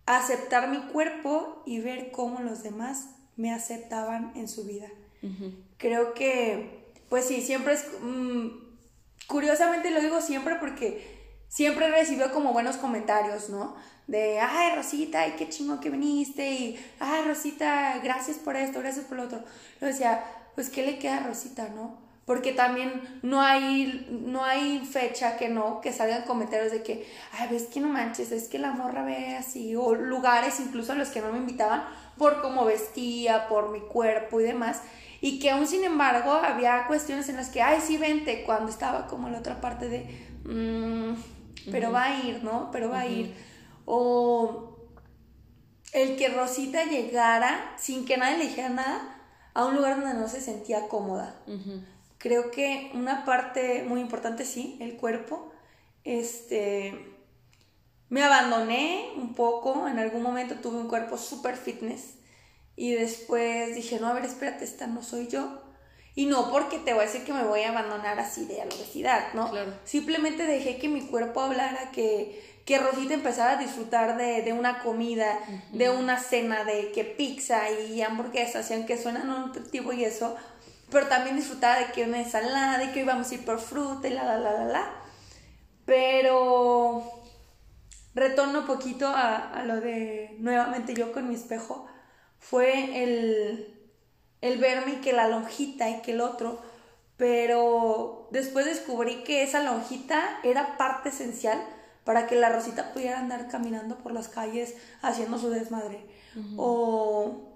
[0.06, 4.88] aceptar mi cuerpo y ver cómo los demás me aceptaban en su vida.
[5.76, 8.48] Creo que, pues sí, siempre es, mm,
[9.28, 13.76] curiosamente lo digo siempre porque siempre recibió como buenos comentarios, ¿no?
[14.06, 19.04] De, ay, Rosita, ay, qué chingo que viniste, y, ay, Rosita, gracias por esto, gracias
[19.04, 19.44] por lo otro.
[19.80, 22.00] Yo decía, pues, ¿qué le queda a Rosita, no?
[22.24, 27.48] Porque también no hay, no hay fecha que no, que salgan comentarios de que, ay,
[27.50, 31.08] ves que no manches, es que la morra ve así, o lugares incluso a los
[31.08, 31.84] que no me invitaban
[32.18, 34.82] por cómo vestía, por mi cuerpo y demás.
[35.20, 39.06] Y que aún sin embargo había cuestiones en las que, ay, sí, vente, cuando estaba
[39.06, 40.00] como en la otra parte de,
[40.44, 41.14] mmm,
[41.70, 42.70] pero va a ir, ¿no?
[42.72, 43.34] Pero va a ir.
[43.84, 44.76] O
[45.92, 49.18] el que Rosita llegara sin que nadie le dijera nada
[49.54, 51.36] a un lugar donde no se sentía cómoda.
[52.18, 55.52] Creo que una parte muy importante, sí, el cuerpo.
[56.04, 57.16] Este.
[58.12, 62.16] Me abandoné un poco, en algún momento tuve un cuerpo súper fitness
[62.76, 65.62] y después dije, no, a ver, espérate, esta no soy yo.
[66.14, 68.64] Y no porque te voy a decir que me voy a abandonar así de la
[68.64, 69.50] obesidad, ¿no?
[69.50, 69.72] Claro.
[69.84, 75.38] Simplemente dejé que mi cuerpo hablara, que, que Rosita empezara a disfrutar de, una comida,
[75.72, 80.36] de una cena, de que pizza y hamburguesas, y aunque suenan nutritivo y eso,
[80.90, 84.12] pero también disfrutaba de que una ensalada, de que íbamos a ir por fruta y
[84.12, 84.90] la, la, la, la, la.
[85.86, 87.21] Pero
[88.14, 91.86] retorno un poquito a, a lo de nuevamente yo con mi espejo,
[92.38, 93.72] fue el
[94.42, 96.60] el verme y que la lonjita y que el otro,
[97.16, 101.62] pero después descubrí que esa lonjita era parte esencial
[102.04, 106.04] para que la Rosita pudiera andar caminando por las calles haciendo su desmadre.
[106.56, 107.48] O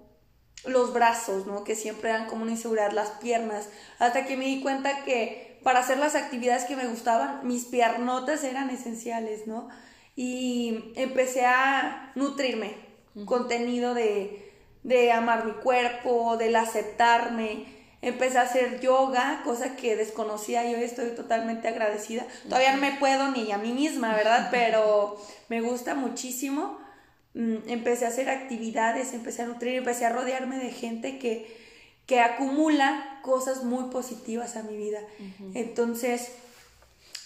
[0.65, 1.63] los brazos, ¿no?
[1.63, 3.67] Que siempre eran como una inseguridad, las piernas,
[3.99, 8.43] hasta que me di cuenta que para hacer las actividades que me gustaban, mis piernotas
[8.43, 9.67] eran esenciales, ¿no?
[10.17, 12.73] Y empecé a nutrirme
[13.25, 14.51] contenido de,
[14.83, 17.65] de amar mi cuerpo, del aceptarme.
[18.01, 22.25] Empecé a hacer yoga, cosa que desconocía y hoy estoy totalmente agradecida.
[22.45, 24.47] Todavía no me puedo ni a mí misma, ¿verdad?
[24.51, 25.17] Pero
[25.49, 26.79] me gusta muchísimo.
[27.33, 31.55] Mm, empecé a hacer actividades, empecé a nutrir, empecé a rodearme de gente que,
[32.07, 34.99] que acumula cosas muy positivas a mi vida.
[35.53, 36.31] Entonces,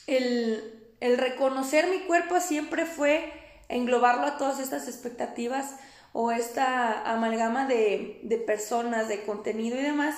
[0.08, 3.34] el, el reconocer mi cuerpo siempre fue
[3.68, 5.76] englobarlo a todas estas expectativas
[6.14, 10.16] o esta amalgama de, personas, de contenido y demás,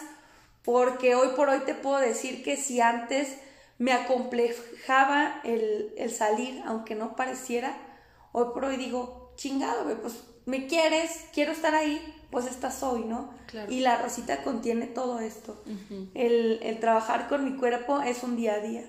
[0.63, 3.37] porque hoy por hoy te puedo decir que si antes
[3.77, 7.75] me acomplejaba el, salir, aunque no pareciera,
[8.31, 13.33] hoy por hoy digo, chingado, pues me quieres, quiero estar ahí, pues estás hoy, ¿no?
[13.69, 15.63] Y la rosita contiene todo esto.
[16.13, 18.83] el, trabajar con mi cuerpo es un día a día.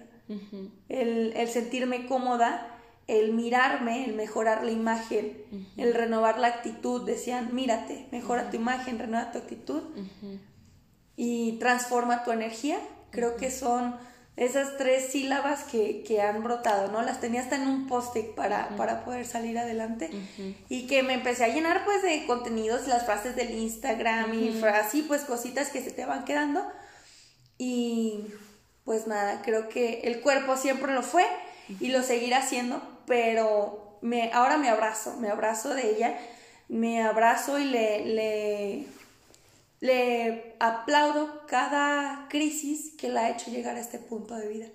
[0.88, 2.74] El, el sentirme cómoda
[3.06, 5.36] el mirarme, el mejorar la imagen,
[5.76, 7.04] el renovar la actitud.
[7.04, 9.82] Decían, mírate, mejora tu imagen, renueva tu actitud
[11.16, 12.78] y transforma tu energía.
[13.10, 13.96] Creo que son
[14.36, 17.02] esas tres sílabas que, han brotado, ¿no?
[17.02, 20.10] Las tenía hasta en un post-it para, para poder salir adelante.
[20.68, 25.02] Y que me empecé a llenar pues de contenidos, las frases del Instagram y así
[25.02, 26.64] pues cositas que se te van quedando.
[27.58, 28.24] Y
[28.84, 31.24] pues nada, creo que el cuerpo siempre lo fue
[31.80, 36.18] y lo seguirá haciendo, pero me, ahora me abrazo, me abrazo de ella,
[36.68, 38.86] me abrazo y le, le,
[39.80, 44.66] le aplaudo cada crisis que la ha hecho llegar a este punto de vida.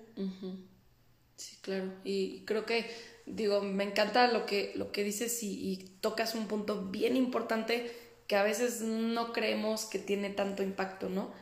[1.36, 1.92] Sí, claro.
[2.02, 2.90] Y creo que,
[3.26, 7.90] digo, me encanta lo que, lo que dices y, y tocas un punto bien importante
[8.26, 11.32] que a veces no creemos que tiene tanto impacto, ¿no?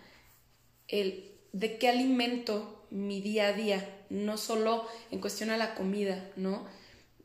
[0.87, 6.31] El de qué alimento mi día a día, no solo en cuestión a la comida,
[6.37, 6.67] ¿no?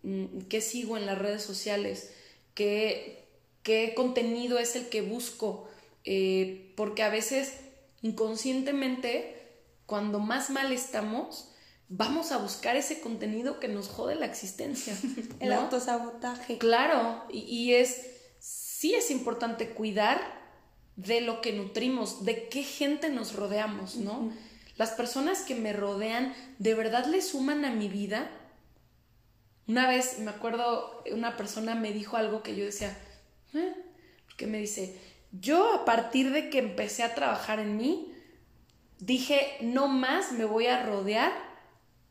[0.03, 2.11] Mm, qué sigo en las redes sociales,
[2.53, 3.25] qué,
[3.63, 5.69] qué contenido es el que busco,
[6.03, 7.53] eh, porque a veces
[8.01, 9.41] inconscientemente,
[9.85, 11.49] cuando más mal estamos,
[11.87, 14.95] vamos a buscar ese contenido que nos jode la existencia.
[15.39, 16.57] el autosabotaje.
[16.57, 18.05] Claro, y, es,
[18.39, 20.42] sí es importante cuidar
[20.95, 24.31] de lo que nutrimos, de qué gente nos rodeamos, ¿no?
[24.75, 28.29] Las personas que me rodean de verdad le suman a mi vida
[29.67, 32.97] una vez me acuerdo, una persona me dijo algo que yo decía,
[33.53, 33.73] ¿eh?
[34.35, 34.99] que me dice,
[35.31, 38.13] yo a partir de que empecé a trabajar en mí,
[38.99, 41.31] dije, no más me voy a rodear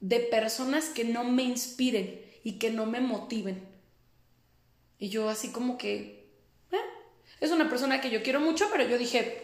[0.01, 3.69] de personas que no me inspiren y que no me motiven.
[4.99, 6.22] Y yo así como que.
[7.43, 9.43] Es una persona que yo quiero mucho, pero yo dije,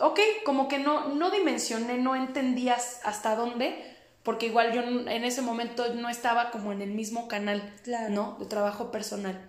[0.00, 3.84] ok, como que no, no dimensioné, no entendías hasta dónde,
[4.24, 7.72] porque igual yo en ese momento no estaba como en el mismo canal,
[8.10, 8.36] ¿no?
[8.40, 9.48] De trabajo personal.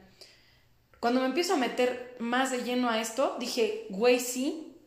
[0.99, 4.77] Cuando me empiezo a meter más de lleno a esto, dije, güey, sí,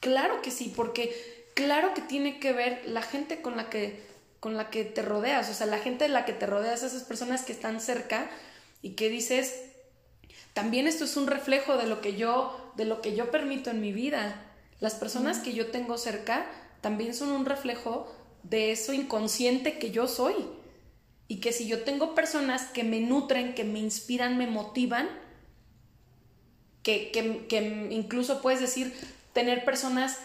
[0.00, 1.14] claro que sí, porque
[1.54, 4.04] claro que tiene que ver la gente con la que,
[4.40, 7.04] con la que te rodeas, o sea, la gente de la que te rodeas, esas
[7.04, 8.28] personas que están cerca
[8.82, 9.73] y que dices,
[10.54, 13.80] también esto es un reflejo de lo que yo, de lo que yo permito en
[13.80, 14.40] mi vida.
[14.80, 16.46] Las personas que yo tengo cerca
[16.80, 18.10] también son un reflejo
[18.44, 20.34] de eso inconsciente que yo soy.
[21.26, 25.08] Y que si yo tengo personas que me nutren, que me inspiran, me motivan,
[26.84, 28.94] que, que, incluso puedes decir
[29.32, 30.18] tener personas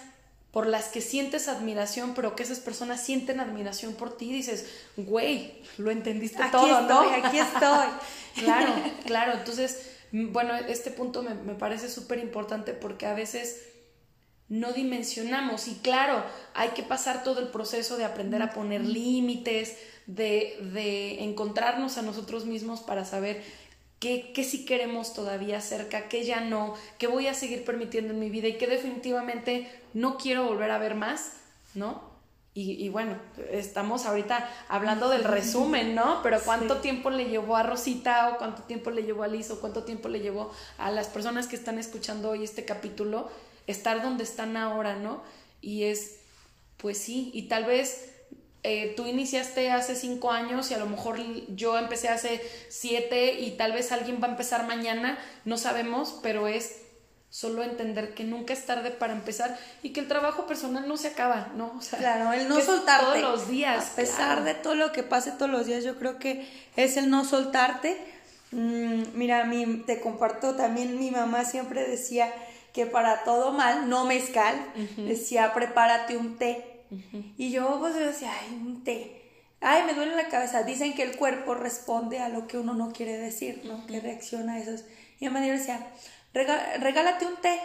[0.51, 5.61] por las que sientes admiración, pero que esas personas sienten admiración por ti, dices, güey,
[5.77, 6.99] lo entendiste todo, ¿no?
[7.01, 7.87] Aquí estoy.
[8.35, 8.73] claro,
[9.05, 9.33] claro.
[9.33, 13.69] Entonces, bueno, este punto me, me parece súper importante porque a veces
[14.49, 15.67] no dimensionamos.
[15.67, 21.23] Y claro, hay que pasar todo el proceso de aprender a poner límites, de, de,
[21.23, 23.43] encontrarnos a nosotros mismos para saber
[23.99, 28.19] qué, qué sí queremos todavía cerca, qué ya no, qué voy a seguir permitiendo en
[28.19, 31.33] mi vida y qué definitivamente no quiero volver a ver más,
[31.75, 32.08] ¿no?
[32.55, 33.15] Y, bueno,
[33.51, 36.21] estamos ahorita hablando del resumen, ¿no?
[36.23, 39.61] Pero ¿cuánto tiempo le llevó a Rosita o cuánto tiempo le llevó a Liz o
[39.61, 43.29] cuánto tiempo le llevó a las personas que están escuchando hoy este capítulo?
[43.69, 45.21] estar donde están ahora, ¿no?
[45.61, 46.17] Y es,
[46.77, 48.11] pues sí, y tal vez
[48.63, 51.19] eh, tú iniciaste hace cinco años y a lo mejor
[51.55, 56.47] yo empecé hace siete y tal vez alguien va a empezar mañana, no sabemos, pero
[56.47, 56.81] es
[57.29, 61.09] solo entender que nunca es tarde para empezar y que el trabajo personal no se
[61.09, 61.73] acaba, ¿no?
[61.77, 63.21] O sea, claro, el no soltarte.
[63.21, 63.91] Todos los días.
[63.91, 67.09] A pesar de todo lo que pase todos los días, yo creo que es el
[67.09, 67.97] no soltarte.
[68.51, 72.33] Mm, mira, mi, te comparto también, mi mamá siempre decía,
[72.73, 74.55] que para todo mal, no mezcal,
[74.97, 76.65] decía prepárate un té.
[77.37, 79.21] Y yo pues decía, ay, un té.
[79.61, 80.63] Ay, me duele la cabeza.
[80.63, 83.85] Dicen que el cuerpo responde a lo que uno no quiere decir, ¿no?
[83.85, 84.83] Que reacciona a eso.
[85.19, 85.85] Y mi madre decía,
[86.33, 87.59] regálate un té.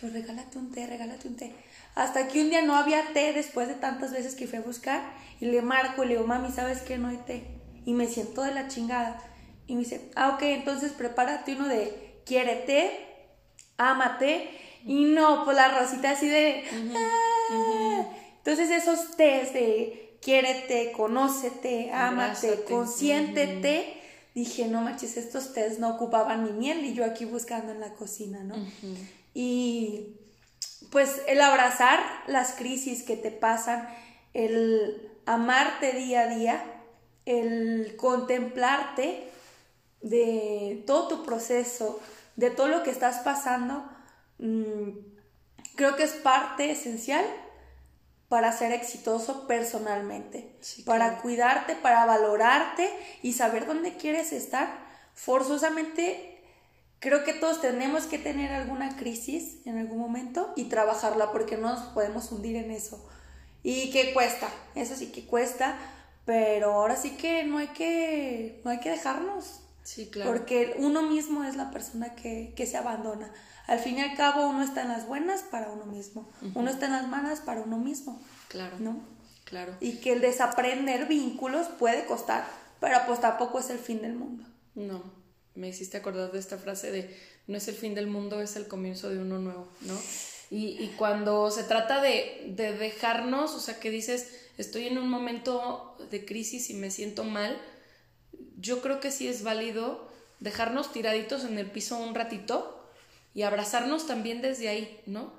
[0.00, 1.52] Yo, regálate un té, regálate un té.
[1.94, 5.02] Hasta que un día no había té después de tantas veces que fui a buscar
[5.40, 6.98] y le marco y le digo, mami, ¿sabes qué?
[6.98, 7.44] No hay té.
[7.84, 9.20] Y me siento de la chingada.
[9.66, 13.08] Y me dice, ah, ok, entonces prepárate uno de quiere té
[13.78, 14.50] ámate.
[14.84, 16.64] Y no, pues la rosita así de...
[16.94, 18.04] Ah".
[18.38, 23.94] Entonces esos test de quiérete, conócete, ámate, consiéntete.
[24.38, 27.94] Dije, no manches, estos test no ocupaban mi miel y yo aquí buscando en la
[27.94, 28.54] cocina, ¿no?
[29.34, 30.14] Y
[30.92, 31.98] pues el abrazar
[32.28, 33.88] las crisis que te pasan,
[34.34, 36.64] el amarte día a día,
[37.26, 39.28] el contemplarte
[40.02, 41.98] de todo tu proceso,
[42.36, 43.90] de todo lo que estás pasando,
[44.38, 44.90] mm,
[45.74, 47.24] creo que es parte esencial
[48.28, 52.90] para ser exitoso personalmente, para cuidarte, para valorarte
[53.22, 54.68] y saber dónde quieres estar.
[55.14, 56.38] Forzosamente,
[57.00, 61.70] creo que todos tenemos que tener alguna crisis en algún momento y trabajarla porque no
[61.70, 63.02] nos podemos hundir en eso.
[63.62, 65.76] Y que cuesta, eso sí que cuesta,
[66.24, 69.60] pero ahora sí que no hay que, no hay que dejarnos.
[69.82, 70.30] Sí, claro.
[70.30, 73.32] Porque uno mismo es la persona que, se abandona.
[73.68, 76.26] Al fin y al cabo, uno está en las buenas para uno mismo.
[76.54, 78.18] Uno está en las malas para uno mismo.
[78.48, 78.78] Claro.
[78.80, 78.98] ¿No?
[79.44, 79.76] Claro.
[79.80, 82.48] Y que el desaprender vínculos puede costar,
[82.80, 84.44] pero pues tampoco es el fin del mundo.
[84.74, 85.02] No.
[85.54, 87.14] Me hiciste acordar de esta frase de
[87.46, 89.98] no es el fin del mundo, es el comienzo de uno nuevo, ¿no?
[90.50, 95.10] Y, y cuando se trata de, de dejarnos, o sea, que dices, estoy en un
[95.10, 97.60] momento de crisis y me siento mal,
[98.56, 102.77] yo creo que sí es válido dejarnos tiraditos en el piso un ratito
[103.34, 105.32] y abrazarnos también desde ahí, ¿no?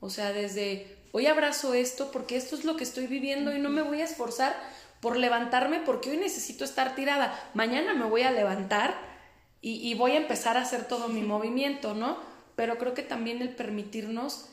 [0.00, 3.70] O sea, desde hoy abrazo esto porque esto es lo que estoy viviendo y no
[3.70, 4.54] me voy a esforzar
[5.00, 7.38] por levantarme porque hoy necesito estar tirada.
[7.54, 8.94] Mañana me voy a levantar
[9.60, 12.16] y, voy a empezar a hacer todo mi movimiento, ¿no?
[12.54, 14.46] Pero creo que también el permitirnos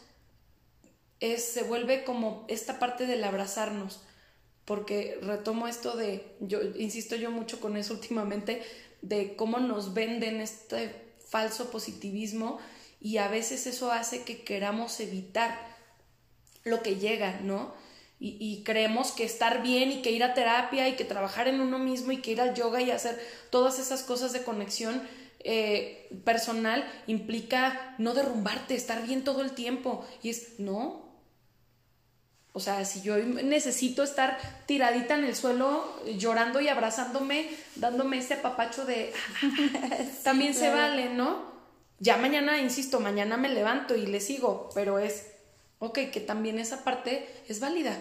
[1.19, 4.01] es, se vuelve como esta parte del abrazarnos
[4.65, 8.63] porque retomo esto de, yo insisto yo mucho con eso últimamente,
[9.01, 12.59] de cómo nos venden este falso positivismo
[13.05, 15.59] y a veces eso hace que queramos evitar
[16.63, 17.75] lo que llega, ¿no?
[18.19, 21.77] Y, creemos que estar bien y que ir a terapia y que trabajar en uno
[21.77, 25.03] mismo y que ir al yoga y hacer todas esas cosas de conexión
[25.41, 30.03] eh, personal implica no derrumbarte, estar bien todo el tiempo.
[30.23, 31.05] Y es, no,
[32.53, 38.35] o sea, si yo necesito estar tiradita en el suelo, llorando y abrazándome, dándome ese
[38.37, 39.13] papacho de...
[40.23, 41.54] también se vale, ¿no?
[41.99, 45.27] Ya mañana, insisto, mañana me levanto y le sigo, pero es
[45.79, 47.99] Ok, que también esa parte es válida.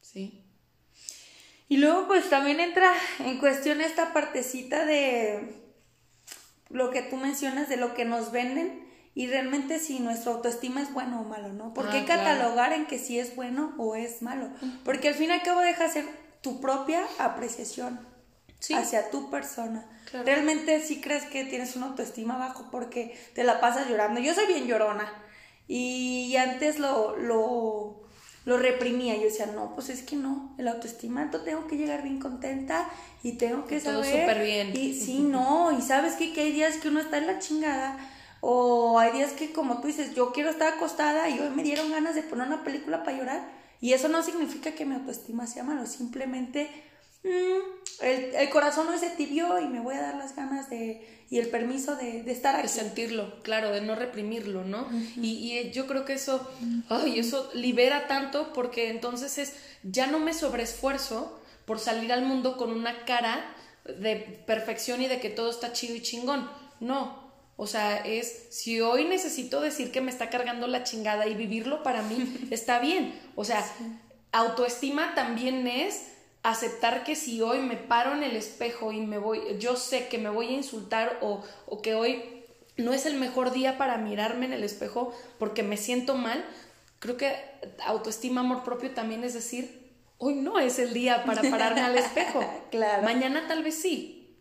[0.00, 0.42] Sí.
[1.68, 5.54] Y luego pues también entra en cuestión esta partecita de
[6.68, 10.92] lo que tú mencionas de lo que nos venden y realmente si nuestra autoestima es
[10.92, 11.72] bueno o malo, ¿no?
[11.74, 12.22] ¿Por qué Ah, claro.
[12.24, 14.50] catalogar en que si es bueno o es malo?
[14.84, 16.06] Porque al fin y al cabo deja ser
[16.42, 18.00] tu propia apreciación
[18.60, 18.74] Sí.
[18.74, 19.84] hacia tu persona.
[20.10, 20.26] Claro.
[20.26, 24.20] Realmente sí crees que tienes una autoestima bajo porque te la pasas llorando.
[24.20, 25.12] Yo soy bien llorona
[25.66, 28.02] y antes lo, lo,
[28.44, 29.16] lo reprimía.
[29.16, 32.88] Yo decía, no, pues es que no, el autoestima tengo que llegar bien contenta
[33.22, 34.20] y tengo que Todo saber.
[34.20, 34.76] súper bien.
[34.76, 36.32] Y sí, no, y sabes qué?
[36.32, 37.98] que hay días que uno está en la chingada.
[38.42, 41.90] O hay días que, como tú dices, yo quiero estar acostada y hoy me dieron
[41.90, 43.48] ganas de poner una película para llorar.
[43.82, 46.68] Y eso no significa que mi autoestima sea malo, simplemente
[47.24, 50.70] mm, el, el corazón no es de tibio y me voy a dar las ganas
[50.70, 52.68] de y el permiso de, de estar de aquí.
[52.68, 54.88] sentirlo, claro, de no reprimirlo, ¿no?
[55.16, 56.50] y, y yo creo que eso,
[56.88, 59.54] ay, eso libera tanto porque entonces es,
[59.84, 63.44] ya no me sobreesfuerzo por salir al mundo con una cara
[63.84, 66.50] de perfección y de que todo está chido y chingón.
[66.80, 67.30] No.
[67.56, 71.84] O sea, es, si hoy necesito decir que me está cargando la chingada y vivirlo
[71.84, 73.14] para mí, está bien.
[73.36, 73.64] O sea,
[74.32, 76.06] autoestima también es
[76.42, 80.18] aceptar que si hoy me paro en el espejo y me voy, yo sé que
[80.18, 82.44] me voy a insultar o, o que hoy
[82.76, 86.44] no es el mejor día para mirarme en el espejo porque me siento mal,
[86.98, 87.36] creo que
[87.84, 92.44] autoestima, amor propio también es decir, hoy no es el día para pararme al espejo.
[92.70, 93.02] Claro.
[93.02, 94.36] Mañana tal vez sí,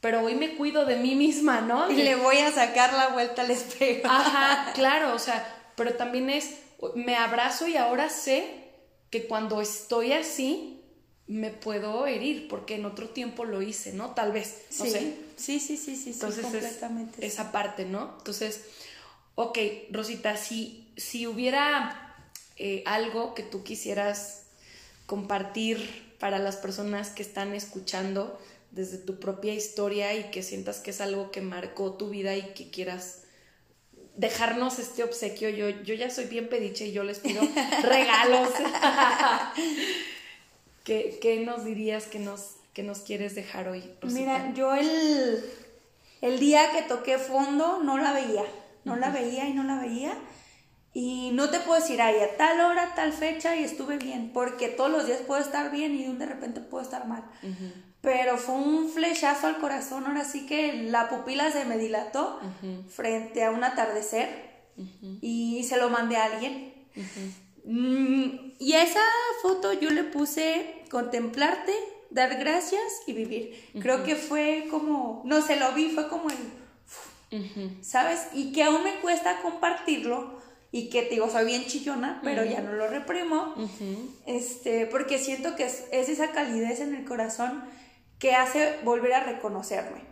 [0.00, 1.90] pero hoy me cuido de mí misma, ¿no?
[1.90, 4.06] Y le voy a sacar la vuelta al espejo.
[4.08, 6.58] Ajá, claro, o sea, pero también es,
[6.94, 8.70] me abrazo y ahora sé
[9.10, 10.73] que cuando estoy así
[11.26, 14.10] me puedo herir, porque en otro tiempo lo hice, ¿no?
[14.10, 14.90] Tal vez, no sí.
[14.90, 15.16] sé.
[15.36, 17.26] sí, sí, sí, sí, Entonces es completamente.
[17.26, 18.14] esa parte, ¿no?
[18.18, 18.60] Entonces,
[19.34, 19.58] ok,
[19.90, 24.42] Rosita, si, si hubiera eh, algo que tú quisieras
[25.06, 28.38] compartir para las personas que están escuchando
[28.70, 32.42] desde tu propia historia y que sientas que es algo que marcó tu vida y
[32.54, 33.22] que quieras
[34.16, 37.42] dejarnos este obsequio, yo, yo ya soy bien pediche y yo les pido
[37.82, 38.50] regalos.
[40.84, 44.20] ¿Qué, qué nos dirías que nos, que nos quieres dejar hoy, Rosita?
[44.20, 45.44] Mira, yo el,
[46.20, 48.44] el día que toqué fondo no la veía,
[48.84, 50.12] no la veía y no la veía.
[50.96, 54.68] Y no te puedo decir, ay, a tal hora, tal fecha y estuve bien, porque
[54.68, 57.24] todos los días puedo estar bien y de repente puedo estar mal.
[58.00, 62.38] Pero fue un flechazo al corazón, ahora sí que la pupila se me dilató
[62.88, 64.28] frente a un atardecer
[65.20, 66.72] y se lo mandé a alguien.
[67.64, 69.00] Mm, y a esa
[69.42, 71.72] foto yo le puse contemplarte,
[72.10, 73.70] dar gracias y vivir.
[73.80, 76.36] Creo que fue como, no se lo vi, fue como el.
[77.82, 78.28] ¿sabes?
[78.32, 80.38] Y que aún me cuesta compartirlo
[80.70, 83.54] y que te digo, soy bien chillona, pero ya no lo reprimo,
[84.26, 87.64] este, porque siento que es, es esa calidez en el corazón
[88.18, 90.02] que hace volver a reconocerme.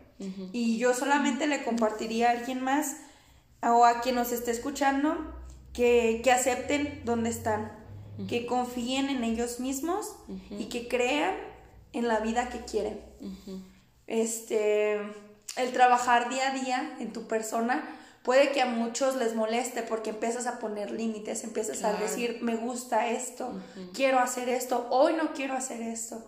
[0.53, 2.97] Y yo solamente le compartiría a alguien más
[3.61, 5.35] o a quien nos esté escuchando
[5.73, 7.73] que, que acepten dónde están,
[8.29, 10.15] que confíen en ellos mismos
[10.51, 11.35] y que crean
[11.93, 13.01] en la vida que quieren.
[14.07, 14.95] Este,
[15.57, 17.83] el trabajar día a día en tu persona
[18.23, 21.99] puede que a muchos les moleste porque empiezas a poner límites, empiezas Claro.
[21.99, 23.61] a decir, me gusta esto,
[23.95, 26.25] quiero hacer esto, hoy no quiero hacer esto.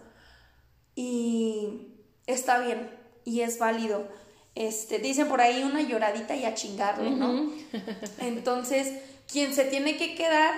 [0.97, 1.89] Y
[2.27, 2.91] está bien
[3.25, 4.07] y es válido.
[4.55, 7.51] Este, dicen por ahí una lloradita y a chingarle, ¿no?
[8.19, 8.93] Entonces,
[9.31, 10.55] quien se tiene que quedar,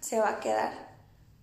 [0.00, 0.96] se va a quedar.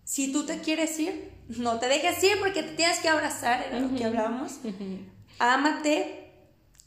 [0.04, 3.80] Si tú te quieres ir, no te dejes ir porque te tienes que abrazar, era
[3.80, 4.60] lo que hablábamos.
[5.40, 6.32] Ámate,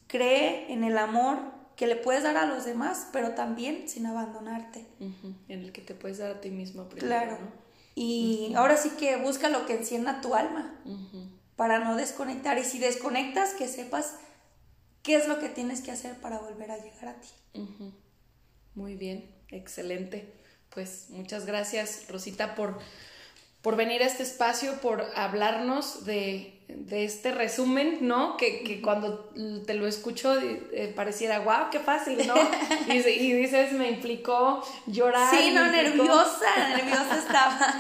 [0.07, 1.39] cree en el amor
[1.77, 4.87] que le puedes dar a los demás, pero también sin abandonarte.
[5.01, 7.39] En el que te puedes dar a ti mismo primero, Claro.
[7.41, 7.67] ¿no?
[7.95, 10.75] Y ahora sí que busca lo que encienda tu alma
[11.57, 12.59] para no desconectar.
[12.59, 14.17] Y si desconectas, que sepas
[15.03, 17.29] qué es lo que tienes que hacer para volver a llegar a ti.
[18.75, 20.33] Muy bien, excelente.
[20.71, 22.79] Pues muchas gracias, Rosita, por,
[23.63, 28.37] por venir a este espacio, por hablarnos de, de este resumen, ¿no?
[28.37, 29.31] Que, que cuando
[29.67, 32.35] te lo escucho eh, pareciera, wow, qué fácil, ¿no?
[32.89, 35.35] Y, y dices, me implicó llorar.
[35.35, 37.79] Sí, no, implicó- nerviosa, nerviosa estaba.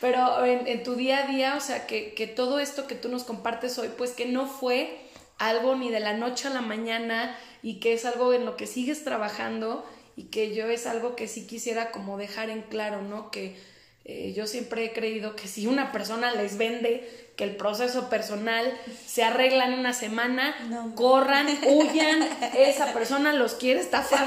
[0.00, 3.10] Pero en, en tu día a día, o sea, que, que todo esto que tú
[3.10, 4.98] nos compartes hoy, pues que no fue
[5.36, 8.66] algo ni de la noche a la mañana y que es algo en lo que
[8.66, 9.84] sigues trabajando
[10.20, 13.30] y que yo es algo que sí quisiera como dejar en claro, ¿no?
[13.30, 13.56] Que,
[14.04, 17.06] Eh, yo siempre he creído que si una persona les vende
[17.36, 18.72] que el proceso personal
[19.06, 20.54] se arregla en una semana,
[20.96, 24.26] corran, huyan, esa persona los quiere estafar.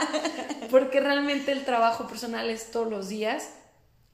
[0.70, 3.50] Porque realmente el trabajo personal es todos los días.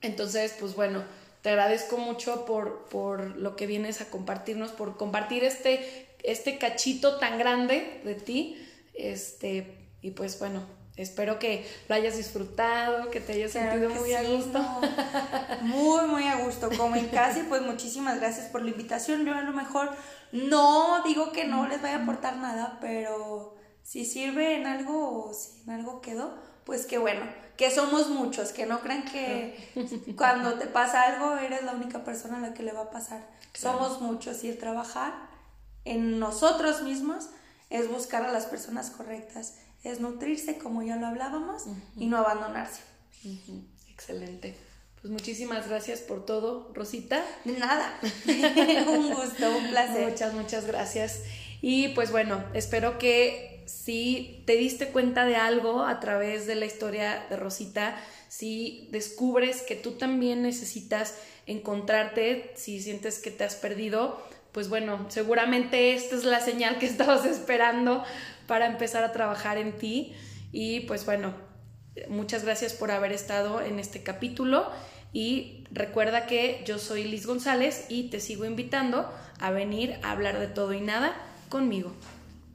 [0.00, 1.04] Entonces, pues bueno,
[1.42, 7.18] te agradezco mucho por, por lo que vienes a compartirnos, por compartir este, este cachito
[7.18, 8.56] tan grande de ti.
[8.94, 14.22] Este, y pues bueno, Espero que lo hayas disfrutado, que te hayas sentido muy a
[14.22, 14.60] gusto.
[15.62, 16.68] Muy, muy a gusto.
[16.76, 19.24] Como en casa, pues muchísimas gracias por la invitación.
[19.24, 19.90] Yo a lo mejor
[20.32, 25.32] no digo que no les vaya a aportar nada, pero si sirve en algo o
[25.32, 26.34] si en algo quedó,
[26.64, 27.22] pues qué bueno.
[27.56, 29.56] Que somos muchos, que no crean que
[30.16, 33.26] cuando te pasa algo eres la única persona a la que le va a pasar.
[33.54, 35.14] Somos muchos y el trabajar
[35.86, 37.30] en nosotros mismos
[37.70, 41.64] es buscar a las personas correctas es nutrirse, como ya lo hablábamos,
[41.96, 42.82] y no abandonarse.
[43.88, 44.54] Excelente.
[45.00, 47.24] Pues muchísimas gracias por todo, Rosita.
[47.44, 47.98] De nada.
[48.88, 50.10] un gusto, un placer.
[50.10, 51.22] Muchas, muchas gracias.
[51.62, 56.66] Y pues bueno, espero que si te diste cuenta de algo a través de la
[56.66, 57.96] historia de Rosita,
[58.28, 61.14] si descubres que tú también necesitas
[61.46, 64.22] encontrarte, si sientes que te has perdido,
[64.52, 68.04] pues bueno, seguramente esta es la señal que estabas esperando
[68.50, 70.12] para empezar a trabajar en ti.
[70.50, 71.32] Y pues bueno,
[72.08, 74.68] muchas gracias por haber estado en este capítulo
[75.12, 80.40] y recuerda que yo soy Liz González y te sigo invitando a venir a hablar
[80.40, 81.14] de todo y nada
[81.48, 81.92] conmigo.